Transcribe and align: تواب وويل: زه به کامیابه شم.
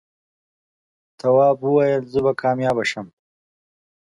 تواب 1.19 1.57
وويل: 1.65 2.03
زه 2.11 2.19
به 2.25 2.31
کامیابه 2.41 2.83
شم. 2.91 3.07